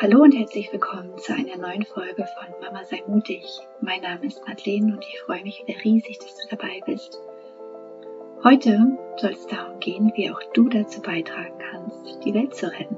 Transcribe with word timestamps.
Hallo 0.00 0.22
und 0.22 0.34
herzlich 0.34 0.72
willkommen 0.72 1.16
zu 1.18 1.32
einer 1.34 1.56
neuen 1.56 1.84
Folge 1.84 2.26
von 2.26 2.60
Mama 2.60 2.84
sei 2.84 3.04
mutig. 3.06 3.44
Mein 3.80 4.02
Name 4.02 4.26
ist 4.26 4.42
Madeleine 4.44 4.92
und 4.92 5.04
ich 5.04 5.20
freue 5.20 5.44
mich 5.44 5.62
wieder 5.64 5.78
riesig, 5.84 6.18
dass 6.18 6.36
du 6.36 6.56
dabei 6.56 6.80
bist. 6.84 7.16
Heute 8.42 8.98
soll 9.18 9.30
es 9.30 9.46
darum 9.46 9.78
gehen, 9.78 10.12
wie 10.16 10.32
auch 10.32 10.40
du 10.52 10.68
dazu 10.68 11.00
beitragen 11.00 11.56
kannst, 11.70 12.24
die 12.24 12.34
Welt 12.34 12.56
zu 12.56 12.72
retten, 12.72 12.96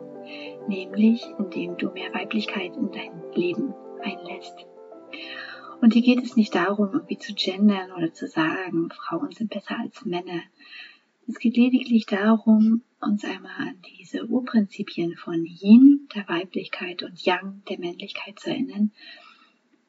nämlich 0.69 1.23
indem 1.39 1.77
du 1.77 1.91
mehr 1.91 2.15
Weiblichkeit 2.15 2.75
in 2.75 2.91
dein 2.91 3.23
Leben 3.35 3.75
einlässt. 4.03 4.67
Und 5.83 5.93
hier 5.93 6.03
geht 6.03 6.25
es 6.25 6.35
nicht 6.35 6.55
darum, 6.55 6.95
irgendwie 6.95 7.19
zu 7.19 7.35
gendern 7.35 7.93
oder 7.93 8.15
zu 8.15 8.27
sagen, 8.27 8.89
Frauen 8.91 9.33
sind 9.33 9.51
besser 9.51 9.79
als 9.79 10.03
Männer. 10.07 10.41
Es 11.29 11.39
geht 11.39 11.59
lediglich 11.59 12.07
darum, 12.07 12.81
uns 13.01 13.25
einmal 13.25 13.69
an 13.69 13.83
diese 13.99 14.27
Urprinzipien 14.27 15.17
von 15.17 15.45
Yin, 15.45 16.09
der 16.15 16.29
Weiblichkeit, 16.29 17.03
und 17.03 17.25
Yang, 17.25 17.63
der 17.69 17.79
Männlichkeit 17.79 18.39
zu 18.39 18.51
erinnern, 18.51 18.93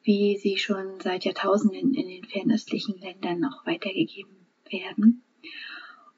wie 0.02 0.36
sie 0.36 0.56
schon 0.56 1.00
seit 1.00 1.24
Jahrtausenden 1.24 1.94
in 1.94 2.08
den 2.08 2.24
fernöstlichen 2.24 2.98
Ländern 2.98 3.40
noch 3.40 3.66
weitergegeben 3.66 4.46
werden. 4.70 5.22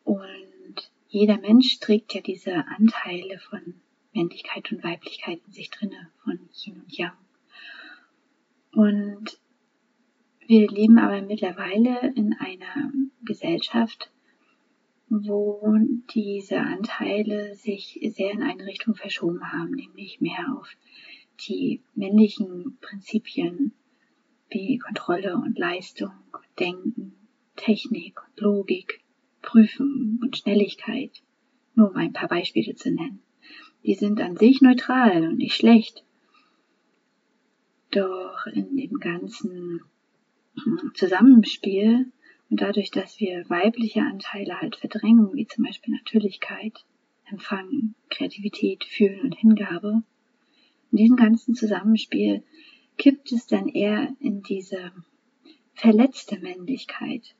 Und 0.04 0.90
jeder 1.08 1.38
Mensch 1.38 1.78
trägt 1.80 2.14
ja 2.14 2.20
diese 2.20 2.66
Anteile 2.66 3.38
von 3.38 3.74
Männlichkeit 4.12 4.70
und 4.72 4.84
Weiblichkeit 4.84 5.40
in 5.46 5.52
sich 5.52 5.70
drinne, 5.70 6.10
von 6.24 6.38
Yin 6.52 6.80
und 6.80 6.96
Yang. 6.96 7.16
Und 8.72 9.40
wir 10.46 10.68
leben 10.68 10.98
aber 10.98 11.22
mittlerweile 11.22 12.12
in 12.14 12.34
einer 12.34 12.92
Gesellschaft, 13.22 14.10
wo 15.10 15.76
diese 16.14 16.60
Anteile 16.60 17.56
sich 17.56 17.98
sehr 18.14 18.30
in 18.30 18.42
eine 18.42 18.64
Richtung 18.64 18.94
verschoben 18.94 19.52
haben, 19.52 19.72
nämlich 19.72 20.20
mehr 20.20 20.56
auf 20.56 20.68
die 21.48 21.82
männlichen 21.94 22.78
Prinzipien 22.80 23.72
wie 24.50 24.78
Kontrolle 24.78 25.34
und 25.34 25.58
Leistung, 25.58 26.12
Denken, 26.58 27.14
Technik 27.56 28.20
und 28.22 28.40
Logik, 28.40 29.00
Prüfen 29.42 30.20
und 30.22 30.36
Schnelligkeit, 30.36 31.22
nur 31.74 31.90
um 31.90 31.96
ein 31.96 32.12
paar 32.12 32.28
Beispiele 32.28 32.74
zu 32.76 32.92
nennen. 32.92 33.20
Die 33.84 33.94
sind 33.94 34.20
an 34.20 34.36
sich 34.36 34.60
neutral 34.60 35.26
und 35.26 35.38
nicht 35.38 35.54
schlecht. 35.54 36.04
Doch 37.90 38.46
in 38.46 38.76
dem 38.76 39.00
ganzen 39.00 39.80
Zusammenspiel 40.94 42.12
und 42.50 42.60
dadurch, 42.60 42.90
dass 42.90 43.20
wir 43.20 43.48
weibliche 43.48 44.00
Anteile 44.02 44.60
halt 44.60 44.76
verdrängen, 44.76 45.34
wie 45.34 45.46
zum 45.46 45.64
Beispiel 45.64 45.94
Natürlichkeit, 45.94 46.84
Empfangen, 47.30 47.94
Kreativität, 48.10 48.84
Fühlen 48.84 49.20
und 49.20 49.36
Hingabe, 49.36 50.02
in 50.90 50.98
diesem 50.98 51.16
ganzen 51.16 51.54
Zusammenspiel 51.54 52.42
kippt 52.98 53.30
es 53.30 53.46
dann 53.46 53.68
eher 53.68 54.14
in 54.18 54.42
diese 54.42 54.92
verletzte 55.74 56.40
Männlichkeit, 56.40 57.36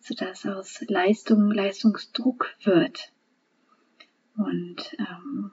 sodass 0.00 0.44
aus 0.44 0.84
Leistung 0.88 1.50
Leistungsdruck 1.52 2.56
wird 2.64 3.12
und 4.36 4.96
ähm, 4.98 5.52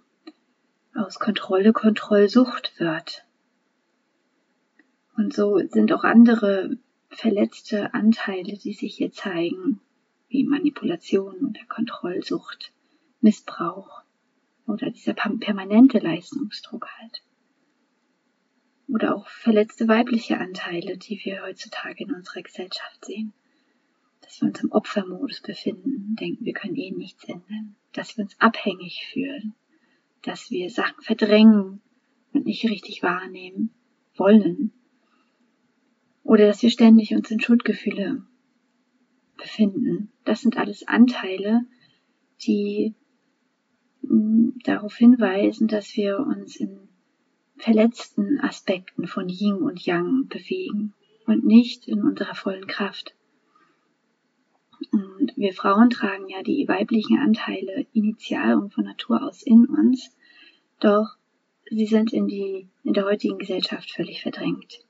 aus 0.95 1.19
Kontrolle 1.19 1.73
Kontrollsucht 1.73 2.79
wird. 2.79 3.25
Und 5.15 5.33
so 5.33 5.59
sind 5.69 5.93
auch 5.93 6.03
andere 6.03 6.77
verletzte 7.15 7.93
Anteile, 7.93 8.57
die 8.57 8.73
sich 8.73 8.97
hier 8.97 9.11
zeigen, 9.11 9.79
wie 10.27 10.43
Manipulation 10.43 11.45
oder 11.45 11.65
Kontrollsucht, 11.67 12.71
Missbrauch 13.21 14.03
oder 14.67 14.91
dieser 14.91 15.13
permanente 15.13 15.99
Leistungsdruck 15.99 16.87
halt. 16.99 17.23
Oder 18.87 19.15
auch 19.15 19.27
verletzte 19.27 19.87
weibliche 19.87 20.39
Anteile, 20.39 20.97
die 20.97 21.19
wir 21.23 21.41
heutzutage 21.43 22.03
in 22.03 22.13
unserer 22.13 22.43
Gesellschaft 22.43 23.03
sehen. 23.03 23.33
Dass 24.21 24.41
wir 24.41 24.49
uns 24.49 24.61
im 24.61 24.71
Opfermodus 24.71 25.41
befinden, 25.41 26.15
denken, 26.15 26.45
wir 26.45 26.53
können 26.53 26.75
eh 26.75 26.91
nichts 26.91 27.23
ändern. 27.23 27.75
Dass 27.93 28.17
wir 28.17 28.25
uns 28.25 28.39
abhängig 28.39 29.07
fühlen. 29.11 29.55
Dass 30.21 30.51
wir 30.51 30.69
Sachen 30.69 31.01
verdrängen 31.01 31.81
und 32.33 32.45
nicht 32.45 32.63
richtig 32.65 33.01
wahrnehmen 33.01 33.71
wollen 34.15 34.71
oder 36.25 36.47
dass 36.47 36.63
wir 36.63 36.71
ständig 36.71 37.13
uns 37.13 37.29
in 37.31 37.39
Schuldgefühle 37.39 38.23
befinden. 39.37 40.11
Das 40.25 40.41
sind 40.41 40.57
alles 40.57 40.87
Anteile, 40.87 41.65
die 42.41 42.95
mm, 44.01 44.49
darauf 44.63 44.95
hinweisen, 44.95 45.67
dass 45.67 45.95
wir 45.95 46.19
uns 46.19 46.55
in 46.55 46.79
verletzten 47.57 48.39
Aspekten 48.39 49.07
von 49.07 49.29
Yin 49.29 49.57
und 49.57 49.85
Yang 49.85 50.27
bewegen 50.27 50.93
und 51.27 51.45
nicht 51.45 51.87
in 51.87 52.01
unserer 52.01 52.33
vollen 52.33 52.65
Kraft. 52.65 53.15
Und 54.91 55.31
wir 55.35 55.53
Frauen 55.53 55.91
tragen 55.91 56.27
ja 56.27 56.41
die 56.41 56.67
weiblichen 56.67 57.19
Anteile 57.19 57.85
initial 57.93 58.55
und 58.55 58.73
von 58.73 58.83
Natur 58.83 59.23
aus 59.23 59.43
in 59.43 59.65
uns, 59.67 60.15
doch 60.79 61.17
sie 61.69 61.85
sind 61.85 62.13
in 62.13 62.27
die, 62.27 62.67
in 62.83 62.93
der 62.93 63.05
heutigen 63.05 63.37
Gesellschaft 63.37 63.91
völlig 63.91 64.23
verdrängt. 64.23 64.85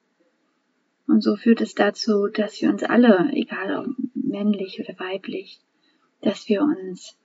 Und 1.08 1.22
so 1.22 1.36
führt 1.36 1.62
es 1.62 1.76
dazu, 1.76 2.28
dass 2.28 2.62
wir 2.62 2.70
uns 2.70 2.84
alle, 2.84 3.30
egal 3.34 3.86
ob 3.86 3.96
männlich 4.14 4.80
oder 4.80 5.00
weiblich, 5.00 5.60
dass 6.22 6.50
wir 6.50 6.62
uns 6.64 7.18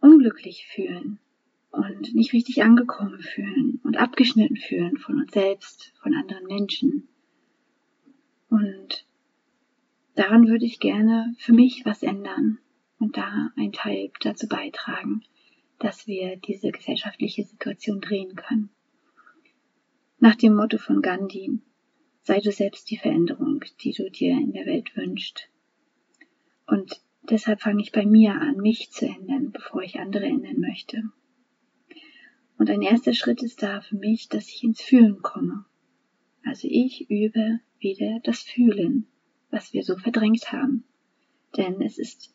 unglücklich 0.00 0.66
fühlen 0.66 1.18
und 1.70 2.14
nicht 2.14 2.32
richtig 2.32 2.62
angekommen 2.62 3.20
fühlen 3.20 3.80
und 3.84 3.96
abgeschnitten 3.96 4.56
fühlen 4.56 4.96
von 4.98 5.20
uns 5.20 5.32
selbst, 5.32 5.92
von 6.02 6.14
anderen 6.14 6.46
Menschen. 6.46 7.08
Und 8.48 9.06
daran 10.14 10.48
würde 10.48 10.64
ich 10.64 10.80
gerne 10.80 11.34
für 11.38 11.52
mich 11.52 11.84
was 11.84 12.02
ändern 12.02 12.58
und 12.98 13.16
da 13.16 13.50
ein 13.56 13.72
Teil 13.72 14.10
dazu 14.20 14.46
beitragen, 14.46 15.22
dass 15.78 16.06
wir 16.06 16.36
diese 16.36 16.70
gesellschaftliche 16.70 17.44
Situation 17.44 18.00
drehen 18.00 18.36
können. 18.36 18.70
Nach 20.18 20.36
dem 20.36 20.54
Motto 20.54 20.78
von 20.78 21.02
Gandhi, 21.02 21.60
sei 22.24 22.40
du 22.40 22.50
selbst 22.50 22.90
die 22.90 22.96
Veränderung, 22.96 23.64
die 23.82 23.92
du 23.92 24.10
dir 24.10 24.32
in 24.32 24.52
der 24.52 24.66
Welt 24.66 24.96
wünschst. 24.96 25.48
Und 26.66 27.00
deshalb 27.22 27.60
fange 27.60 27.82
ich 27.82 27.92
bei 27.92 28.06
mir 28.06 28.34
an, 28.34 28.56
mich 28.56 28.90
zu 28.90 29.06
ändern, 29.06 29.52
bevor 29.52 29.82
ich 29.82 30.00
andere 30.00 30.24
ändern 30.24 30.58
möchte. 30.58 31.02
Und 32.56 32.70
ein 32.70 32.82
erster 32.82 33.12
Schritt 33.12 33.42
ist 33.42 33.62
da 33.62 33.82
für 33.82 33.96
mich, 33.96 34.28
dass 34.28 34.48
ich 34.48 34.64
ins 34.64 34.80
Fühlen 34.80 35.20
komme. 35.20 35.66
Also 36.44 36.66
ich 36.70 37.10
übe 37.10 37.60
wieder 37.78 38.20
das 38.24 38.40
Fühlen, 38.40 39.06
was 39.50 39.74
wir 39.74 39.82
so 39.82 39.96
verdrängt 39.96 40.50
haben. 40.50 40.84
Denn 41.56 41.82
es 41.82 41.98
ist 41.98 42.34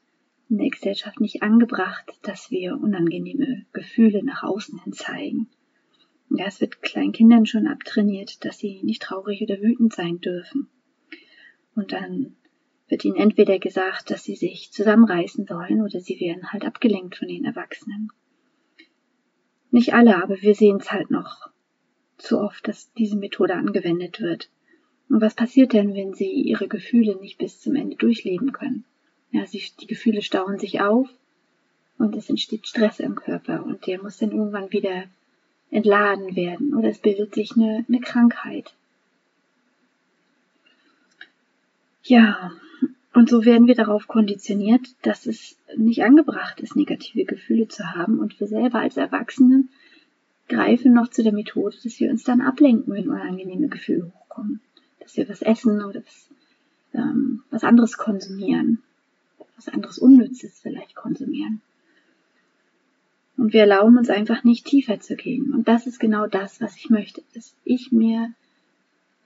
in 0.50 0.60
der 0.60 0.70
Gesellschaft 0.70 1.20
nicht 1.20 1.42
angebracht, 1.42 2.12
dass 2.22 2.52
wir 2.52 2.80
unangenehme 2.80 3.66
Gefühle 3.74 4.24
nach 4.24 4.44
außen 4.44 4.84
hin 4.84 4.94
zeigen. 4.94 5.50
Ja, 6.30 6.46
es 6.46 6.62
wird 6.62 6.82
kleinen 6.82 7.12
Kindern 7.12 7.46
schon 7.46 7.68
abtrainiert, 7.68 8.46
dass 8.46 8.60
sie 8.60 8.82
nicht 8.84 9.02
traurig 9.02 9.42
oder 9.42 9.62
wütend 9.62 9.94
sein 9.94 10.20
dürfen. 10.20 10.68
Und 11.76 11.92
dann 11.92 12.36
wird 12.88 13.06
ihnen 13.06 13.16
entweder 13.16 13.60
gesagt, 13.60 14.12
dass 14.12 14.24
sie 14.24 14.36
sich 14.36 14.72
zusammenreißen 14.72 15.46
sollen 15.46 15.82
oder 15.82 16.00
sie 16.00 16.20
werden 16.20 16.52
halt 16.52 16.66
abgelenkt 16.66 17.18
von 17.18 17.28
den 17.28 17.46
Erwachsenen. 17.46 18.12
Nicht 19.72 19.94
alle, 19.94 20.22
aber 20.22 20.42
wir 20.42 20.56
sehen 20.56 20.78
es 20.78 20.92
halt 20.92 21.12
noch 21.12 21.50
zu 22.18 22.40
oft, 22.40 22.68
dass 22.68 22.92
diese 22.94 23.18
Methode 23.18 23.56
angewendet 23.56 24.20
wird. 24.20 24.50
Und 25.10 25.22
was 25.22 25.36
passiert 25.36 25.74
denn, 25.74 25.94
wenn 25.94 26.14
sie 26.14 26.30
ihre 26.30 26.68
Gefühle 26.68 27.16
nicht 27.16 27.38
bis 27.38 27.60
zum 27.60 27.76
Ende 27.76 27.96
durchleben 27.96 28.52
können? 28.52 28.86
Ja, 29.32 29.46
sie, 29.46 29.64
die 29.80 29.88
Gefühle 29.88 30.22
stauen 30.22 30.60
sich 30.60 30.82
auf 30.82 31.08
und 31.98 32.16
es 32.16 32.30
entsteht 32.30 32.68
Stress 32.68 33.00
im 33.00 33.16
Körper 33.16 33.64
und 33.64 33.86
der 33.88 34.02
muss 34.02 34.18
dann 34.18 34.32
irgendwann 34.32 34.72
wieder 34.72 35.06
entladen 35.72 36.36
werden 36.36 36.74
oder 36.76 36.90
es 36.90 37.00
bildet 37.00 37.36
sich 37.36 37.56
eine, 37.56 37.86
eine 37.88 38.00
Krankheit. 38.00 38.74
Ja, 42.04 42.52
und 43.14 43.30
so 43.30 43.46
werden 43.46 43.68
wir 43.68 43.76
darauf 43.76 44.08
konditioniert, 44.08 44.96
dass 45.02 45.26
es 45.26 45.58
nicht 45.76 46.04
angebracht 46.04 46.60
ist, 46.62 46.76
negative 46.76 47.26
Gefühle 47.26 47.68
zu 47.68 47.94
haben 47.94 48.20
und 48.20 48.40
wir 48.40 48.48
selber 48.48 48.80
als 48.80 48.98
Erwachsene 48.98 49.66
greifen 50.48 50.94
noch 50.94 51.10
zu 51.10 51.24
der 51.24 51.34
Methode, 51.34 51.76
dass 51.84 52.00
wir 52.00 52.10
uns 52.10 52.24
dann 52.24 52.42
ablenken, 52.42 52.94
wenn 52.94 53.10
unangenehme 53.10 53.68
Gefühle 53.68 54.12
hochkommen. 54.12 54.60
Dass 55.00 55.16
wir 55.16 55.30
was 55.30 55.42
essen 55.42 55.84
oder 55.84 56.02
was, 56.04 56.30
ähm, 56.94 57.44
was 57.52 57.64
anderes 57.64 57.98
konsumieren. 57.98 58.80
Was 59.56 59.70
anderes 59.70 60.00
Unnützes 60.00 60.60
vielleicht 60.60 60.96
konsumieren. 60.96 61.62
Und 63.40 63.54
wir 63.54 63.62
erlauben 63.62 63.98
uns 63.98 64.10
einfach 64.10 64.44
nicht 64.44 64.66
tiefer 64.66 65.00
zu 65.00 65.16
gehen. 65.16 65.54
Und 65.54 65.70
das 65.70 65.88
ist 65.88 65.98
genau 65.98 66.28
das, 66.28 66.60
was 66.60 66.76
ich 66.76 66.90
möchte, 66.90 67.24
dass 67.34 67.56
ich 67.64 67.90
mir 67.90 68.34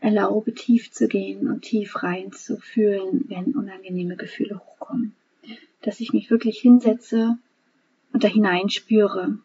erlaube, 0.02 0.54
tief 0.54 0.92
zu 0.92 1.08
gehen 1.08 1.48
und 1.48 1.64
tief 1.64 2.04
rein 2.04 2.32
zu 2.32 2.58
fühlen, 2.58 3.26
wenn 3.28 3.56
unangenehme 3.56 4.16
Gefühle 4.16 4.60
hochkommen. 4.60 5.16
Dass 5.82 6.00
ich 6.00 6.14
mich 6.14 6.30
wirklich 6.30 6.60
hinsetze 6.60 7.40
und 8.14 8.24
da 8.24 8.28
hineinspüre. 8.28 9.40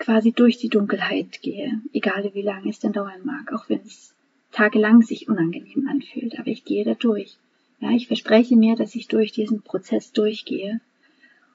quasi 0.00 0.32
durch 0.32 0.58
die 0.58 0.70
Dunkelheit 0.70 1.40
gehe, 1.42 1.80
egal 1.92 2.28
wie 2.34 2.42
lange 2.42 2.68
es 2.68 2.80
denn 2.80 2.92
dauern 2.92 3.20
mag, 3.22 3.52
auch 3.52 3.68
wenn 3.68 3.82
es 3.86 4.12
tagelang 4.50 5.02
sich 5.02 5.28
unangenehm 5.28 5.86
anfühlt, 5.86 6.40
aber 6.40 6.48
ich 6.48 6.64
gehe 6.64 6.84
da 6.84 6.94
durch. 6.94 7.36
Ja, 7.78 7.90
ich 7.92 8.08
verspreche 8.08 8.56
mir, 8.56 8.74
dass 8.74 8.96
ich 8.96 9.06
durch 9.06 9.30
diesen 9.30 9.62
Prozess 9.62 10.10
durchgehe 10.10 10.80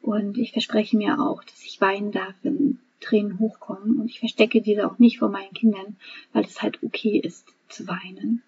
und 0.02 0.38
ich 0.38 0.52
verspreche 0.52 0.98
mir 0.98 1.20
auch, 1.20 1.44
dass 1.44 1.64
ich 1.64 1.82
weinen 1.82 2.12
darf, 2.12 2.34
wenn 2.44 2.80
Tränen 3.00 3.40
hochkommen 3.40 4.00
und 4.00 4.10
ich 4.10 4.20
verstecke 4.20 4.62
diese 4.62 4.90
auch 4.90 5.00
nicht 5.00 5.20
vor 5.20 5.30
meinen 5.30 5.54
Kindern, 5.54 5.98
weil 6.34 6.44
es 6.44 6.62
halt 6.62 6.82
okay 6.84 7.20
ist 7.20 7.48
zu 7.70 7.88
weinen. 7.88 8.42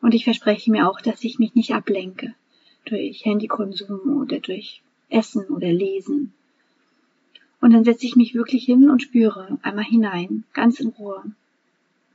Und 0.00 0.14
ich 0.14 0.24
verspreche 0.24 0.70
mir 0.70 0.88
auch, 0.88 1.00
dass 1.00 1.24
ich 1.24 1.38
mich 1.38 1.54
nicht 1.54 1.74
ablenke 1.74 2.34
durch 2.84 3.24
Handykonsum 3.24 4.20
oder 4.20 4.40
durch 4.40 4.82
Essen 5.08 5.46
oder 5.48 5.72
Lesen. 5.72 6.32
Und 7.60 7.72
dann 7.72 7.84
setze 7.84 8.06
ich 8.06 8.16
mich 8.16 8.34
wirklich 8.34 8.64
hin 8.64 8.88
und 8.88 9.02
spüre 9.02 9.58
einmal 9.62 9.84
hinein, 9.84 10.44
ganz 10.54 10.80
in 10.80 10.88
Ruhe. 10.88 11.22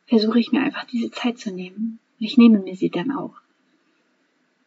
Versuche 0.07 0.39
ich 0.39 0.51
mir 0.51 0.61
einfach 0.61 0.85
diese 0.85 1.11
Zeit 1.11 1.37
zu 1.37 1.51
nehmen. 1.51 1.99
Und 2.19 2.25
ich 2.25 2.37
nehme 2.37 2.59
mir 2.59 2.75
sie 2.75 2.89
dann 2.89 3.11
auch. 3.11 3.35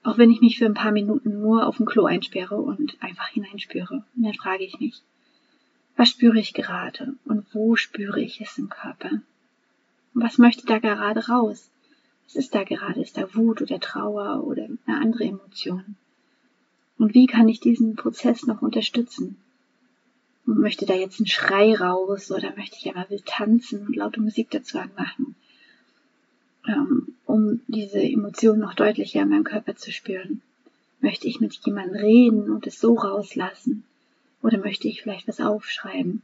Auch 0.03 0.19
wenn 0.19 0.31
ich 0.31 0.41
mich 0.41 0.59
für 0.59 0.67
ein 0.67 0.75
paar 0.75 0.93
Minuten 0.93 1.41
nur 1.41 1.67
auf 1.67 1.77
dem 1.77 1.87
Klo 1.87 2.05
einsperre 2.05 2.57
und 2.57 2.97
einfach 3.01 3.29
hineinspüre. 3.29 4.05
Dann 4.15 4.35
frage 4.35 4.65
ich 4.65 4.79
mich, 4.79 5.03
was 5.97 6.11
spüre 6.11 6.39
ich 6.39 6.55
gerade 6.55 7.15
und 7.25 7.45
wo 7.53 7.75
spüre 7.75 8.21
ich 8.21 8.41
es 8.41 8.57
im 8.59 8.69
Körper? 8.69 9.11
Und 10.15 10.23
was 10.23 10.39
möchte 10.39 10.65
da 10.67 10.79
gerade 10.79 11.27
raus? 11.29 11.71
Was 12.25 12.37
ist 12.37 12.55
da 12.55 12.63
gerade? 12.63 13.01
Ist 13.01 13.17
da 13.17 13.35
Wut 13.35 13.63
oder 13.63 13.81
Trauer 13.81 14.45
oder 14.45 14.69
eine 14.87 15.01
andere 15.01 15.25
Emotion? 15.25 15.97
Und 16.99 17.15
wie 17.15 17.27
kann 17.27 17.49
ich 17.49 17.61
diesen 17.61 17.97
Prozess 17.97 18.47
noch 18.47 18.63
unterstützen? 18.63 19.37
Und 20.47 20.59
möchte 20.59 20.87
da 20.87 20.95
jetzt 20.95 21.21
ein 21.21 21.27
Schrei 21.27 21.75
raus 21.75 22.31
oder 22.31 22.55
möchte 22.57 22.77
ich 22.77 22.89
einmal 22.89 23.11
wild 23.11 23.27
tanzen 23.27 23.87
und 23.87 23.97
laute 23.97 24.21
Musik 24.21 24.51
dazu 24.51 24.79
anmachen, 24.79 25.35
um 27.27 27.61
diese 27.67 28.01
Emotion 28.01 28.59
noch 28.59 28.75
deutlicher 28.75 29.23
in 29.23 29.29
meinem 29.29 29.45
Körper 29.45 29.77
zu 29.77 29.93
spüren? 29.93 30.43
Möchte 31.01 31.29
ich 31.29 31.41
mit 31.41 31.55
jemandem 31.65 31.97
reden 31.97 32.51
und 32.51 32.67
es 32.67 32.81
so 32.81 32.95
rauslassen? 32.95 33.85
Oder 34.43 34.59
möchte 34.59 34.89
ich 34.89 35.03
vielleicht 35.03 35.29
was 35.29 35.41
aufschreiben? 35.41 36.23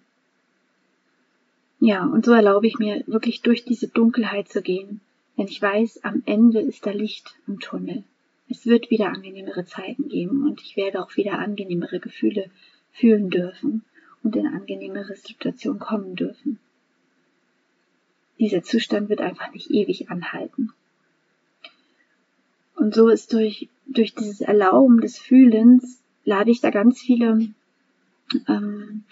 Ja, 1.80 2.04
und 2.04 2.24
so 2.24 2.32
erlaube 2.32 2.66
ich 2.66 2.78
mir 2.78 3.04
wirklich 3.06 3.42
durch 3.42 3.64
diese 3.64 3.88
Dunkelheit 3.88 4.48
zu 4.48 4.62
gehen, 4.62 5.00
wenn 5.36 5.48
ich 5.48 5.60
weiß, 5.60 6.04
am 6.04 6.22
Ende 6.24 6.60
ist 6.60 6.86
da 6.86 6.90
Licht 6.90 7.34
im 7.46 7.60
Tunnel. 7.60 8.04
Es 8.48 8.66
wird 8.66 8.90
wieder 8.90 9.08
angenehmere 9.08 9.64
Zeiten 9.64 10.08
geben 10.08 10.46
und 10.46 10.60
ich 10.62 10.76
werde 10.76 11.02
auch 11.02 11.16
wieder 11.16 11.38
angenehmere 11.38 11.98
Gefühle 11.98 12.50
fühlen 12.92 13.30
dürfen 13.30 13.82
und 14.22 14.36
in 14.36 14.46
angenehmere 14.46 15.14
Situationen 15.16 15.80
kommen 15.80 16.14
dürfen. 16.14 16.58
Dieser 18.38 18.62
Zustand 18.62 19.08
wird 19.08 19.20
einfach 19.20 19.52
nicht 19.52 19.70
ewig 19.70 20.10
anhalten. 20.10 20.72
Und 22.74 22.94
so 22.94 23.08
ist 23.08 23.32
durch, 23.32 23.68
durch 23.86 24.14
dieses 24.14 24.40
Erlauben 24.40 25.00
des 25.00 25.18
Fühlens 25.18 26.02
lade 26.24 26.50
ich 26.50 26.60
da 26.60 26.70
ganz 26.70 27.00
viele 27.00 27.48
ähm, 28.48 29.04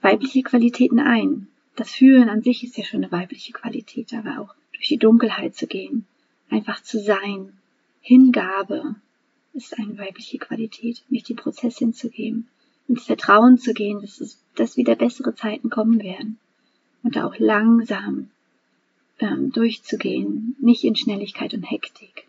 weibliche 0.00 0.42
Qualitäten 0.42 1.00
ein. 1.00 1.48
Das 1.76 1.90
Fühlen 1.90 2.28
an 2.28 2.42
sich 2.42 2.62
ist 2.62 2.76
ja 2.76 2.84
schon 2.84 3.02
eine 3.02 3.12
weibliche 3.12 3.52
Qualität, 3.52 4.12
aber 4.14 4.40
auch 4.40 4.54
durch 4.72 4.88
die 4.88 4.98
Dunkelheit 4.98 5.56
zu 5.56 5.66
gehen, 5.66 6.06
einfach 6.50 6.82
zu 6.82 7.00
sein, 7.00 7.52
Hingabe 8.00 8.96
ist 9.54 9.78
eine 9.78 9.96
weibliche 9.98 10.38
Qualität, 10.38 11.02
mich 11.08 11.22
die 11.22 11.34
Prozess 11.34 11.78
hinzugeben, 11.78 12.48
ins 12.86 13.04
Vertrauen 13.04 13.56
zu 13.56 13.72
gehen, 13.72 14.00
dass, 14.02 14.20
es, 14.20 14.38
dass 14.56 14.76
wieder 14.76 14.94
bessere 14.94 15.34
Zeiten 15.34 15.70
kommen 15.70 16.02
werden 16.02 16.38
und 17.02 17.16
da 17.16 17.26
auch 17.26 17.38
langsam 17.38 18.30
ähm, 19.18 19.52
durchzugehen, 19.52 20.56
nicht 20.60 20.84
in 20.84 20.96
Schnelligkeit 20.96 21.54
und 21.54 21.62
Hektik. 21.62 22.26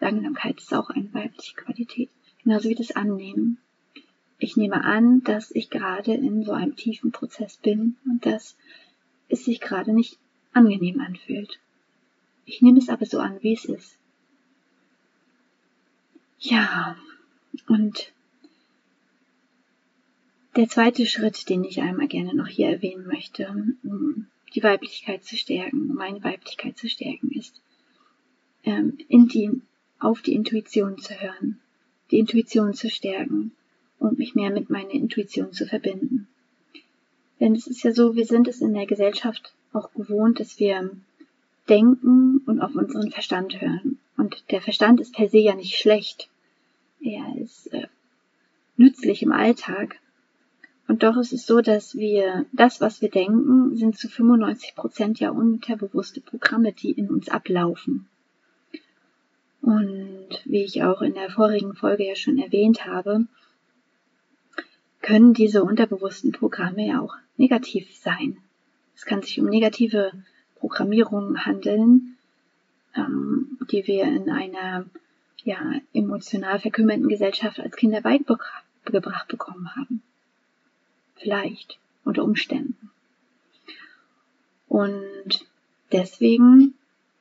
Langsamkeit 0.00 0.58
ist 0.58 0.74
auch 0.74 0.90
eine 0.90 1.12
weibliche 1.14 1.54
Qualität, 1.54 2.10
genauso 2.42 2.68
wie 2.68 2.74
das 2.74 2.92
Annehmen. 2.92 3.58
Ich 4.38 4.56
nehme 4.56 4.84
an, 4.84 5.22
dass 5.22 5.50
ich 5.50 5.70
gerade 5.70 6.12
in 6.14 6.44
so 6.44 6.52
einem 6.52 6.76
tiefen 6.76 7.12
Prozess 7.12 7.56
bin 7.56 7.96
und 8.04 8.26
dass 8.26 8.56
es 9.28 9.44
sich 9.44 9.60
gerade 9.60 9.92
nicht 9.92 10.18
angenehm 10.52 11.00
anfühlt. 11.00 11.58
Ich 12.44 12.60
nehme 12.60 12.78
es 12.78 12.88
aber 12.88 13.06
so 13.06 13.20
an, 13.20 13.42
wie 13.42 13.54
es 13.54 13.64
ist. 13.64 13.96
Ja, 16.40 16.96
und 17.68 18.12
der 20.56 20.68
zweite 20.68 21.06
Schritt, 21.06 21.48
den 21.48 21.64
ich 21.64 21.80
einmal 21.80 22.06
gerne 22.06 22.34
noch 22.34 22.46
hier 22.46 22.68
erwähnen 22.68 23.06
möchte, 23.06 23.48
um 23.82 24.26
die 24.54 24.62
Weiblichkeit 24.62 25.24
zu 25.24 25.36
stärken, 25.36 25.94
meine 25.94 26.22
Weiblichkeit 26.22 26.78
zu 26.78 26.88
stärken, 26.88 27.30
ist, 27.32 27.60
ähm, 28.64 28.98
in 29.08 29.28
die, 29.28 29.50
auf 29.98 30.22
die 30.22 30.34
Intuition 30.34 30.98
zu 30.98 31.14
hören, 31.14 31.60
die 32.10 32.18
Intuition 32.18 32.74
zu 32.74 32.88
stärken 32.88 33.52
und 33.98 34.18
mich 34.18 34.34
mehr 34.34 34.50
mit 34.50 34.70
meiner 34.70 34.90
Intuition 34.90 35.52
zu 35.52 35.66
verbinden. 35.66 36.28
Denn 37.40 37.54
es 37.54 37.66
ist 37.66 37.82
ja 37.82 37.92
so, 37.92 38.14
wir 38.14 38.26
sind 38.26 38.48
es 38.48 38.60
in 38.60 38.74
der 38.74 38.86
Gesellschaft 38.86 39.52
auch 39.72 39.92
gewohnt, 39.92 40.38
dass 40.40 40.58
wir 40.58 40.90
denken 41.68 42.42
und 42.46 42.60
auf 42.60 42.74
unseren 42.74 43.10
Verstand 43.10 43.60
hören. 43.60 43.98
Und 44.16 44.50
der 44.50 44.62
Verstand 44.62 45.00
ist 45.00 45.14
per 45.14 45.28
se 45.28 45.38
ja 45.38 45.54
nicht 45.54 45.76
schlecht. 45.76 46.28
Er 47.00 47.36
ist 47.36 47.72
äh, 47.72 47.88
nützlich 48.76 49.22
im 49.22 49.32
Alltag. 49.32 49.98
Und 50.86 51.02
doch 51.02 51.16
ist 51.16 51.32
es 51.32 51.46
so, 51.46 51.60
dass 51.60 51.94
wir 51.94 52.44
das, 52.52 52.80
was 52.80 53.00
wir 53.00 53.10
denken, 53.10 53.76
sind 53.76 53.96
zu 53.96 54.08
95 54.08 54.74
Prozent 54.74 55.18
ja 55.18 55.30
unterbewusste 55.30 56.20
Programme, 56.20 56.72
die 56.72 56.92
in 56.92 57.08
uns 57.08 57.28
ablaufen. 57.28 58.06
Und 59.62 60.28
wie 60.44 60.62
ich 60.62 60.82
auch 60.82 61.00
in 61.00 61.14
der 61.14 61.30
vorigen 61.30 61.74
Folge 61.74 62.06
ja 62.06 62.14
schon 62.14 62.38
erwähnt 62.38 62.84
habe, 62.84 63.26
können 65.00 65.32
diese 65.32 65.64
unterbewussten 65.64 66.32
Programme 66.32 66.86
ja 66.86 67.00
auch 67.00 67.16
negativ 67.38 67.94
sein. 67.96 68.36
Es 68.94 69.06
kann 69.06 69.22
sich 69.22 69.40
um 69.40 69.46
negative 69.46 70.12
Programmierungen 70.56 71.46
handeln, 71.46 72.16
ähm, 72.94 73.58
die 73.70 73.86
wir 73.86 74.04
in 74.04 74.30
einer 74.30 74.84
ja, 75.44 75.58
emotional 75.92 76.58
verkümmerten 76.58 77.08
Gesellschaft 77.08 77.60
als 77.60 77.76
Kinder 77.76 78.00
beigebracht 78.00 79.28
bekommen 79.28 79.74
haben. 79.76 80.02
Vielleicht, 81.16 81.78
unter 82.04 82.24
Umständen. 82.24 82.90
Und 84.68 85.46
deswegen 85.92 86.74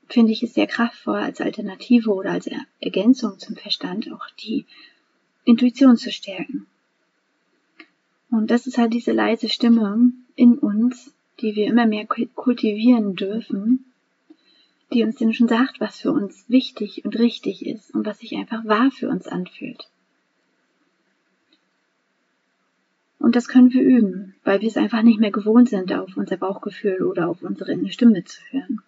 finde 0.07 0.31
ich 0.31 0.43
es 0.43 0.53
sehr 0.53 0.67
kraftvoll 0.67 1.19
als 1.19 1.41
Alternative 1.41 2.13
oder 2.13 2.31
als 2.31 2.49
Ergänzung 2.79 3.39
zum 3.39 3.55
Verstand 3.55 4.11
auch 4.11 4.27
die 4.39 4.65
Intuition 5.45 5.97
zu 5.97 6.11
stärken. 6.11 6.67
Und 8.29 8.49
das 8.49 8.65
ist 8.65 8.77
halt 8.77 8.93
diese 8.93 9.11
leise 9.11 9.49
Stimme 9.49 10.11
in 10.35 10.57
uns, 10.57 11.13
die 11.39 11.55
wir 11.55 11.67
immer 11.67 11.85
mehr 11.85 12.05
kultivieren 12.05 13.15
dürfen, 13.15 13.85
die 14.91 15.03
uns 15.03 15.17
denn 15.17 15.33
schon 15.33 15.47
sagt, 15.47 15.79
was 15.79 15.99
für 15.99 16.11
uns 16.11 16.45
wichtig 16.47 17.05
und 17.05 17.17
richtig 17.17 17.65
ist 17.65 17.93
und 17.93 18.05
was 18.05 18.19
sich 18.19 18.35
einfach 18.35 18.65
wahr 18.65 18.91
für 18.91 19.09
uns 19.09 19.27
anfühlt. 19.27 19.87
Und 23.23 23.35
das 23.35 23.47
können 23.47 23.73
wir 23.73 23.81
üben, 23.81 24.35
weil 24.43 24.61
wir 24.61 24.67
es 24.67 24.77
einfach 24.77 25.01
nicht 25.01 25.19
mehr 25.19 25.31
gewohnt 25.31 25.69
sind, 25.69 25.93
auf 25.93 26.17
unser 26.17 26.37
Bauchgefühl 26.37 27.03
oder 27.03 27.29
auf 27.29 27.41
unsere 27.41 27.71
innere 27.71 27.91
Stimme 27.91 28.23
zu 28.23 28.39
hören. 28.51 28.81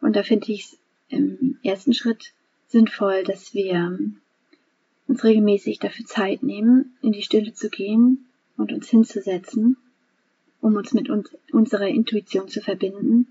Und 0.00 0.16
da 0.16 0.22
finde 0.22 0.50
ich 0.50 0.64
es 0.64 0.78
im 1.08 1.58
ersten 1.62 1.92
Schritt 1.92 2.32
sinnvoll, 2.66 3.22
dass 3.24 3.52
wir 3.52 3.98
uns 5.06 5.22
regelmäßig 5.22 5.78
dafür 5.80 6.06
Zeit 6.06 6.42
nehmen, 6.42 6.96
in 7.02 7.12
die 7.12 7.22
Stille 7.22 7.52
zu 7.52 7.68
gehen 7.68 8.26
und 8.56 8.72
uns 8.72 8.88
hinzusetzen 8.88 9.76
um 10.60 10.76
uns 10.76 10.92
mit 10.92 11.08
uns, 11.08 11.30
unserer 11.52 11.88
Intuition 11.88 12.48
zu 12.48 12.60
verbinden. 12.60 13.26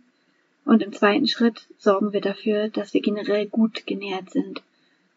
Und 0.65 0.83
im 0.83 0.93
zweiten 0.93 1.27
Schritt 1.27 1.67
sorgen 1.77 2.13
wir 2.13 2.21
dafür, 2.21 2.69
dass 2.69 2.93
wir 2.93 3.01
generell 3.01 3.47
gut 3.47 3.87
genährt 3.87 4.29
sind 4.31 4.61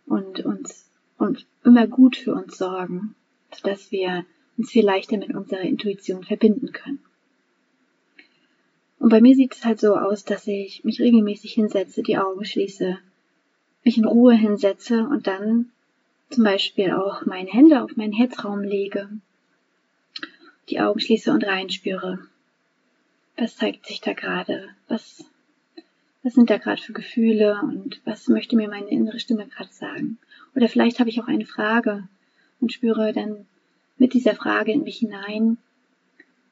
und 0.06 0.40
uns 0.40 0.88
und 1.18 1.46
immer 1.64 1.86
gut 1.86 2.16
für 2.16 2.34
uns 2.34 2.58
sorgen, 2.58 3.14
sodass 3.54 3.92
wir 3.92 4.24
uns 4.56 4.70
viel 4.70 4.84
leichter 4.84 5.16
mit 5.16 5.34
unserer 5.34 5.60
Intuition 5.60 6.24
verbinden 6.24 6.72
können. 6.72 7.00
Und 8.98 9.08
bei 9.08 9.20
mir 9.20 9.34
sieht 9.34 9.54
es 9.54 9.64
halt 9.64 9.80
so 9.80 9.96
aus, 9.96 10.24
dass 10.24 10.46
ich 10.46 10.84
mich 10.84 11.00
regelmäßig 11.00 11.52
hinsetze, 11.54 12.02
die 12.02 12.18
Augen 12.18 12.44
schließe, 12.44 12.98
mich 13.84 13.98
in 13.98 14.04
Ruhe 14.04 14.34
hinsetze 14.34 15.02
und 15.02 15.26
dann 15.26 15.70
zum 16.30 16.44
Beispiel 16.44 16.92
auch 16.92 17.26
meine 17.26 17.50
Hände 17.50 17.82
auf 17.82 17.96
meinen 17.96 18.12
Herzraum 18.12 18.62
lege 18.62 19.08
die 20.72 20.80
Augen 20.80 21.00
schließe 21.00 21.30
und 21.30 21.44
reinspüre. 21.44 22.18
Was 23.36 23.56
zeigt 23.56 23.86
sich 23.86 24.00
da 24.00 24.12
gerade? 24.12 24.68
Was, 24.88 25.24
was 26.22 26.34
sind 26.34 26.50
da 26.50 26.58
gerade 26.58 26.80
für 26.80 26.92
Gefühle 26.92 27.60
und 27.62 28.00
was 28.04 28.28
möchte 28.28 28.56
mir 28.56 28.68
meine 28.68 28.88
innere 28.88 29.18
Stimme 29.18 29.46
gerade 29.46 29.72
sagen? 29.72 30.18
Oder 30.54 30.68
vielleicht 30.68 30.98
habe 30.98 31.10
ich 31.10 31.20
auch 31.20 31.28
eine 31.28 31.46
Frage 31.46 32.08
und 32.60 32.72
spüre 32.72 33.12
dann 33.12 33.46
mit 34.02 34.14
dieser 34.14 34.34
Frage 34.34 34.72
in 34.72 34.82
mich 34.82 34.98
hinein 34.98 35.58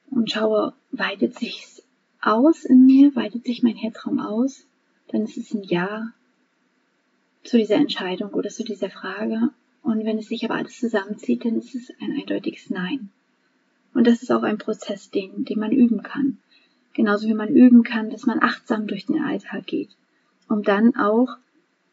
und 0.09 0.31
schaue, 0.31 0.73
weitet 0.91 1.37
sich's 1.37 1.83
aus 2.21 2.63
in 2.63 2.85
mir, 2.85 3.13
weitet 3.13 3.43
sich 3.43 3.61
mein 3.61 3.75
Herzraum 3.75 4.21
aus, 4.21 4.65
dann 5.09 5.23
ist 5.23 5.35
es 5.35 5.53
ein 5.53 5.63
Ja 5.63 6.13
zu 7.43 7.57
dieser 7.57 7.75
Entscheidung 7.75 8.29
oder 8.29 8.49
zu 8.49 8.63
dieser 8.63 8.89
Frage. 8.89 9.49
Und 9.83 10.05
wenn 10.05 10.17
es 10.17 10.27
sich 10.27 10.45
aber 10.45 10.55
alles 10.55 10.79
zusammenzieht, 10.79 11.43
dann 11.43 11.57
ist 11.57 11.75
es 11.75 11.91
ein 11.99 12.13
eindeutiges 12.13 12.69
Nein. 12.69 13.09
Und 13.93 14.07
das 14.07 14.23
ist 14.23 14.31
auch 14.31 14.43
ein 14.43 14.57
Prozess, 14.57 15.09
den, 15.09 15.43
den 15.43 15.59
man 15.59 15.73
üben 15.73 16.03
kann. 16.03 16.37
Genauso 16.93 17.27
wie 17.27 17.33
man 17.33 17.49
üben 17.49 17.83
kann, 17.83 18.09
dass 18.11 18.25
man 18.25 18.41
achtsam 18.41 18.87
durch 18.87 19.07
den 19.07 19.21
Alltag 19.21 19.67
geht, 19.67 19.89
um 20.47 20.63
dann 20.63 20.95
auch 20.95 21.35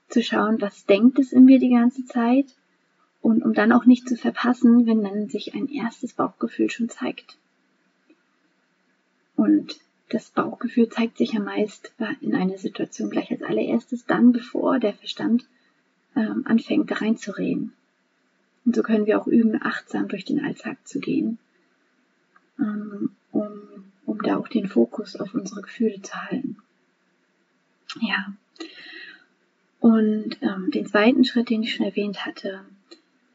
zu 0.08 0.22
schauen, 0.22 0.60
was 0.60 0.86
denkt 0.86 1.18
es 1.18 1.32
in 1.32 1.46
mir 1.46 1.58
die 1.58 1.70
ganze 1.70 2.04
Zeit 2.04 2.46
und 3.28 3.44
um 3.44 3.52
dann 3.52 3.72
auch 3.72 3.84
nicht 3.84 4.08
zu 4.08 4.16
verpassen, 4.16 4.86
wenn 4.86 5.02
dann 5.02 5.28
sich 5.28 5.54
ein 5.54 5.68
erstes 5.68 6.14
Bauchgefühl 6.14 6.70
schon 6.70 6.88
zeigt. 6.88 7.36
Und 9.36 9.78
das 10.08 10.30
Bauchgefühl 10.30 10.88
zeigt 10.88 11.18
sich 11.18 11.32
ja 11.32 11.40
meist 11.40 11.92
in 12.22 12.34
einer 12.34 12.56
Situation 12.56 13.10
gleich 13.10 13.30
als 13.30 13.42
allererstes 13.42 14.06
dann, 14.06 14.32
bevor 14.32 14.78
der 14.78 14.94
Verstand 14.94 15.44
ähm, 16.16 16.44
anfängt, 16.46 16.90
da 16.90 16.94
reinzureden. 16.94 17.74
Und 18.64 18.74
so 18.74 18.82
können 18.82 19.04
wir 19.04 19.20
auch 19.20 19.26
üben, 19.26 19.60
achtsam 19.60 20.08
durch 20.08 20.24
den 20.24 20.42
Alltag 20.42 20.78
zu 20.88 20.98
gehen, 20.98 21.36
ähm, 22.58 23.10
um, 23.30 23.60
um 24.06 24.22
da 24.22 24.38
auch 24.38 24.48
den 24.48 24.68
Fokus 24.68 25.16
auf 25.16 25.34
unsere 25.34 25.60
Gefühle 25.60 26.00
zu 26.00 26.14
halten. 26.14 26.56
Ja. 28.00 28.32
Und 29.80 30.38
ähm, 30.40 30.70
den 30.70 30.86
zweiten 30.86 31.26
Schritt, 31.26 31.50
den 31.50 31.62
ich 31.62 31.74
schon 31.74 31.84
erwähnt 31.84 32.24
hatte, 32.24 32.64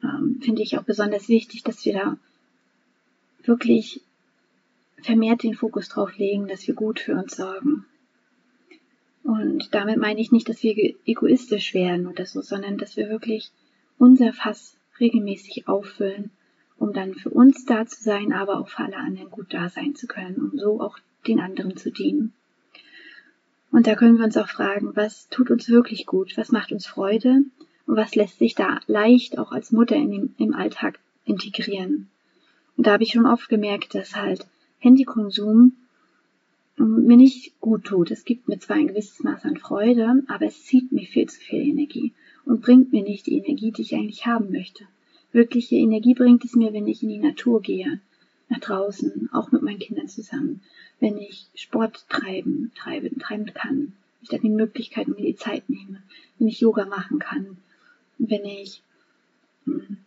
ähm, 0.04 0.40
finde 0.42 0.62
ich 0.62 0.78
auch 0.78 0.84
besonders 0.84 1.30
wichtig, 1.30 1.64
dass 1.64 1.84
wir 1.86 1.94
da 1.94 2.18
wirklich 3.44 4.02
vermehrt 5.02 5.44
den 5.44 5.54
Fokus 5.54 5.90
drauf 5.90 6.18
legen, 6.18 6.48
dass 6.48 6.68
wir 6.68 6.74
gut 6.74 7.00
für 7.00 7.14
uns 7.14 7.36
sorgen. 7.36 7.86
Und 9.24 9.74
damit 9.74 9.98
meine 9.98 10.20
ich 10.20 10.32
nicht, 10.32 10.50
dass 10.50 10.64
wir 10.64 10.96
egoistisch 11.06 11.74
werden 11.74 12.08
oder 12.08 12.26
so, 12.26 12.42
sondern 12.42 12.78
dass 12.78 12.98
wir 12.98 13.10
wirklich 13.10 13.52
unser 13.98 14.34
Fass 14.34 14.76
regelmäßig 15.00 15.68
auffüllen, 15.68 16.32
um 16.78 16.94
dann 16.94 17.16
für 17.16 17.30
uns 17.30 17.66
da 17.66 17.86
zu 17.86 18.02
sein, 18.04 18.34
aber 18.34 18.60
auch 18.60 18.68
für 18.68 18.84
alle 18.84 18.98
anderen 18.98 19.32
gut 19.32 19.54
da 19.54 19.70
sein 19.70 19.96
zu 19.96 20.08
können, 20.08 20.36
um 20.38 20.58
so 20.58 20.82
auch 20.82 21.00
den 21.26 21.40
anderen 21.40 21.78
zu 21.78 21.92
dienen. 21.92 22.34
Und 23.72 23.88
da 23.88 23.96
können 23.96 24.18
wir 24.18 24.26
uns 24.26 24.38
auch 24.38 24.50
fragen, 24.50 24.96
was 24.96 25.30
tut 25.30 25.50
uns 25.50 25.70
wirklich 25.70 26.06
gut, 26.06 26.38
was 26.38 26.52
macht 26.52 26.72
uns 26.72 26.86
Freude 26.86 27.44
und 27.86 27.96
was 27.98 28.16
lässt 28.16 28.40
sich 28.40 28.56
da 28.56 28.80
leicht 28.88 29.38
auch 29.38 29.52
als 29.52 29.72
Mutter 29.72 29.96
in 29.96 30.12
dem, 30.12 30.36
im 30.38 30.54
Alltag 30.54 31.00
integrieren. 31.26 32.10
Und 32.78 32.88
da 32.88 32.94
habe 32.94 33.04
ich 33.04 33.12
schon 33.12 33.26
oft 33.26 33.50
gemerkt, 33.50 33.96
dass 33.96 34.16
halt 34.16 34.46
Handykonsum 34.80 35.74
mir 36.78 37.18
nicht 37.18 37.60
gut 37.62 37.86
tut. 37.86 38.12
Es 38.12 38.26
gibt 38.26 38.48
mir 38.48 38.60
zwar 38.60 38.78
ein 38.78 38.88
gewisses 38.88 39.24
Maß 39.24 39.46
an 39.46 39.58
Freude, 39.58 40.24
aber 40.28 40.46
es 40.46 40.64
zieht 40.66 40.92
mir 40.92 41.06
viel 41.06 41.30
zu 41.30 41.40
viel 41.40 41.62
Energie 41.62 42.14
und 42.46 42.62
bringt 42.62 42.92
mir 42.92 43.04
nicht 43.04 43.28
die 43.28 43.38
Energie, 43.38 43.72
die 43.72 43.84
ich 43.84 43.94
eigentlich 43.94 44.26
haben 44.26 44.52
möchte. 44.52 44.86
Wirkliche 45.32 45.76
Energie 45.76 46.14
bringt 46.14 46.44
es 46.46 46.56
mir, 46.56 46.74
wenn 46.74 46.88
ich 46.88 47.04
in 47.04 47.10
die 47.10 47.20
Natur 47.20 47.62
gehe, 47.62 48.00
nach 48.50 48.60
draußen, 48.60 49.30
auch 49.32 49.52
mit 49.52 49.62
meinen 49.62 49.80
Kindern 49.80 50.08
zusammen, 50.08 50.62
wenn 51.00 51.18
ich 51.18 51.48
Sport 51.56 52.06
treiben, 52.10 52.72
treiben, 52.76 53.20
treiben 53.20 53.54
kann, 53.54 53.94
ich 54.22 54.30
da 54.30 54.38
die 54.38 54.50
Möglichkeit 54.50 55.08
mir 55.08 55.16
die 55.16 55.36
Zeit 55.36 55.70
nehme, 55.70 56.02
wenn 56.38 56.48
ich 56.48 56.62
Yoga 56.62 56.86
machen 56.86 57.20
kann, 57.20 57.58
wenn 58.18 58.46
ich 58.46 58.82
hm, 59.66 59.98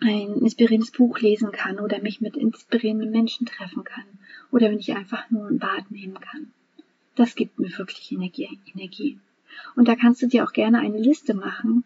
ein 0.00 0.34
inspirierendes 0.36 0.92
Buch 0.92 1.18
lesen 1.18 1.50
kann 1.50 1.80
oder 1.80 2.00
mich 2.00 2.20
mit 2.20 2.36
inspirierenden 2.36 3.10
Menschen 3.10 3.46
treffen 3.46 3.84
kann 3.84 4.04
oder 4.52 4.70
wenn 4.70 4.78
ich 4.78 4.94
einfach 4.94 5.30
nur 5.30 5.48
ein 5.48 5.58
Bad 5.58 5.90
nehmen 5.90 6.20
kann. 6.20 6.52
Das 7.16 7.34
gibt 7.34 7.58
mir 7.58 7.76
wirklich 7.76 8.12
Energie. 8.12 8.58
Energie. 8.74 9.18
Und 9.74 9.88
da 9.88 9.96
kannst 9.96 10.22
du 10.22 10.28
dir 10.28 10.44
auch 10.44 10.52
gerne 10.52 10.78
eine 10.78 10.98
Liste 10.98 11.34
machen 11.34 11.84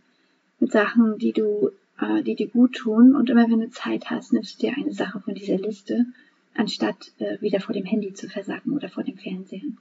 mit 0.61 0.73
Sachen, 0.73 1.19
die 1.19 1.33
du, 1.33 1.71
äh, 1.99 2.23
die 2.23 2.35
dir 2.35 2.49
gut 2.49 2.75
tun 2.75 3.17
und 3.17 3.31
immer 3.31 3.51
wenn 3.51 3.61
du 3.61 3.71
Zeit 3.71 4.11
hast, 4.11 4.33
nimmst 4.33 4.63
du 4.63 4.67
dir 4.67 4.77
eine 4.77 4.93
Sache 4.93 5.21
von 5.21 5.35
dieser 5.35 5.57
Liste, 5.57 6.07
anstatt 6.55 7.13
äh, 7.19 7.41
wieder 7.41 7.61
vor 7.61 7.75
dem 7.75 7.87
Handy 7.87 8.13
zu 8.13 8.29
versacken 8.29 8.73
oder 8.73 8.91
vor 8.91 9.05
dem 9.05 9.17
Fernsehen. 9.17 9.79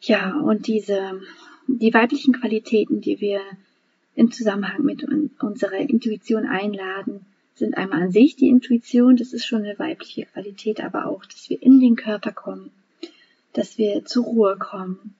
Ja, 0.00 0.36
und 0.38 0.66
diese, 0.66 1.20
die 1.66 1.94
weiblichen 1.94 2.34
Qualitäten, 2.34 3.00
die 3.00 3.20
wir 3.20 3.40
im 4.14 4.30
Zusammenhang 4.30 4.82
mit 4.82 5.04
unserer 5.40 5.78
Intuition 5.78 6.46
einladen, 6.46 7.26
sind 7.54 7.76
einmal 7.76 8.02
an 8.02 8.12
sich 8.12 8.36
die 8.36 8.48
Intuition, 8.48 9.16
das 9.16 9.32
ist 9.32 9.46
schon 9.46 9.62
eine 9.62 9.78
weibliche 9.78 10.26
Qualität, 10.26 10.80
aber 10.82 11.06
auch, 11.06 11.24
dass 11.24 11.48
wir 11.50 11.62
in 11.62 11.80
den 11.80 11.96
Körper 11.96 12.32
kommen, 12.32 12.70
dass 13.52 13.78
wir 13.78 14.04
zur 14.04 14.24
Ruhe 14.24 14.56
kommen, 14.58 15.14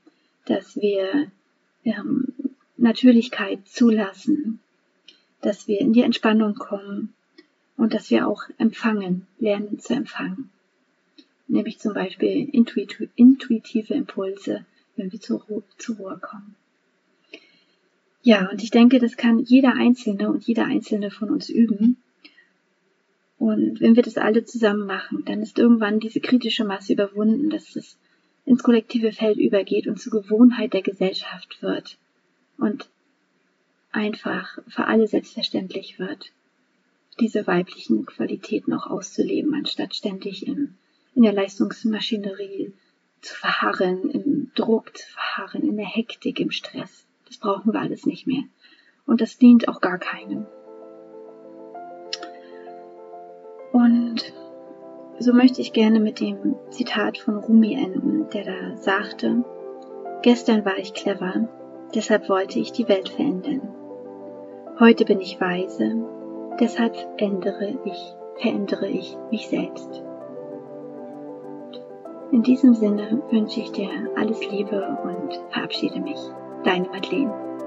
dass 0.46 0.76
wir 0.76 1.30
ähm, 1.84 2.34
Natürlichkeit 2.76 3.68
zulassen, 3.68 4.60
dass 5.40 5.68
wir 5.68 5.80
in 5.80 5.92
die 5.92 6.02
Entspannung 6.02 6.54
kommen 6.54 7.14
und 7.76 7.94
dass 7.94 8.10
wir 8.10 8.26
auch 8.26 8.42
empfangen, 8.58 9.26
lernen 9.38 9.78
zu 9.78 9.94
empfangen. 9.94 10.50
Nämlich 11.48 11.78
zum 11.78 11.94
Beispiel 11.94 12.48
intuitive 12.48 13.94
Impulse, 13.94 14.64
wenn 15.02 15.10
wir 15.10 15.20
zur 15.20 15.42
Ruhe, 15.42 15.64
zur 15.78 15.96
Ruhe 15.96 16.18
kommen. 16.22 16.54
Ja, 18.22 18.48
und 18.50 18.62
ich 18.62 18.70
denke, 18.70 19.00
das 19.00 19.16
kann 19.16 19.40
jeder 19.40 19.74
Einzelne 19.74 20.30
und 20.30 20.46
jeder 20.46 20.64
Einzelne 20.64 21.10
von 21.10 21.28
uns 21.28 21.48
üben. 21.48 21.96
Und 23.36 23.80
wenn 23.80 23.96
wir 23.96 24.04
das 24.04 24.16
alle 24.16 24.44
zusammen 24.44 24.86
machen, 24.86 25.24
dann 25.24 25.42
ist 25.42 25.58
irgendwann 25.58 25.98
diese 25.98 26.20
kritische 26.20 26.64
Masse 26.64 26.92
überwunden, 26.92 27.50
dass 27.50 27.74
es 27.74 27.98
ins 28.44 28.62
kollektive 28.62 29.10
Feld 29.10 29.38
übergeht 29.38 29.88
und 29.88 30.00
zur 30.00 30.22
Gewohnheit 30.22 30.72
der 30.72 30.82
Gesellschaft 30.82 31.60
wird 31.62 31.98
und 32.58 32.88
einfach 33.90 34.58
für 34.68 34.86
alle 34.86 35.08
selbstverständlich 35.08 35.98
wird, 35.98 36.30
diese 37.18 37.44
weiblichen 37.48 38.06
Qualitäten 38.06 38.72
auch 38.72 38.86
auszuleben, 38.86 39.52
anstatt 39.54 39.96
ständig 39.96 40.46
in, 40.46 40.74
in 41.16 41.22
der 41.22 41.32
Leistungsmaschinerie 41.32 42.72
zu 43.22 43.34
verharren, 43.36 44.10
im 44.10 44.31
Druck 44.54 44.96
zu 44.96 45.06
verharren, 45.10 45.62
in 45.62 45.76
der 45.76 45.86
Hektik, 45.86 46.40
im 46.40 46.50
Stress. 46.50 47.06
Das 47.26 47.38
brauchen 47.38 47.72
wir 47.72 47.80
alles 47.80 48.06
nicht 48.06 48.26
mehr. 48.26 48.42
Und 49.06 49.20
das 49.20 49.38
dient 49.38 49.68
auch 49.68 49.80
gar 49.80 49.98
keinem. 49.98 50.46
Und 53.72 54.32
so 55.18 55.32
möchte 55.32 55.60
ich 55.60 55.72
gerne 55.72 56.00
mit 56.00 56.20
dem 56.20 56.56
Zitat 56.70 57.18
von 57.18 57.38
Rumi 57.38 57.74
enden, 57.74 58.28
der 58.30 58.44
da 58.44 58.76
sagte, 58.76 59.44
Gestern 60.22 60.64
war 60.64 60.78
ich 60.78 60.94
clever, 60.94 61.48
deshalb 61.94 62.28
wollte 62.28 62.60
ich 62.60 62.70
die 62.70 62.88
Welt 62.88 63.08
verändern. 63.08 63.74
Heute 64.78 65.04
bin 65.04 65.20
ich 65.20 65.40
weise, 65.40 65.96
deshalb 66.60 66.96
ändere 67.16 67.76
ich, 67.84 68.14
verändere 68.36 68.88
ich 68.88 69.16
mich 69.30 69.48
selbst. 69.48 70.04
In 72.32 72.42
diesem 72.42 72.72
Sinne 72.72 73.22
wünsche 73.30 73.60
ich 73.60 73.72
dir 73.72 73.90
alles 74.16 74.40
Liebe 74.50 74.96
und 75.04 75.38
verabschiede 75.50 76.00
mich. 76.00 76.18
Deine 76.64 76.88
Madeleine. 76.88 77.61